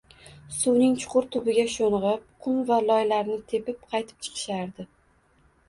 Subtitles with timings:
[0.59, 2.09] Suvning chuqur tubiga sho`ng`ib,
[2.47, 4.91] qum va loylarni tepib, qaytib chiqishardi